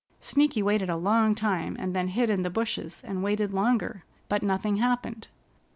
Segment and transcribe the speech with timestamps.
[0.19, 4.03] Sneaky waited a long time, and then hid in the bushes and waited longer.
[4.29, 5.27] But nothing happened.